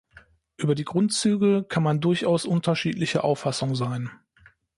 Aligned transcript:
Über 0.57 0.73
die 0.73 0.83
Grundzüge 0.83 1.63
kann 1.63 1.83
man 1.83 1.99
durchaus 2.01 2.45
unterschiedlicher 2.45 3.23
Auffassung 3.23 3.75
sein. 3.75 4.09